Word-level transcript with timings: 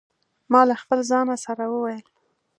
ما 0.51 0.61
له 0.69 0.75
خپل 0.81 0.99
ځانه 1.11 1.35
سره 1.45 1.63
وویل. 1.67 2.05